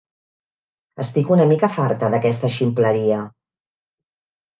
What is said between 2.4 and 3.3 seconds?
ximpleria.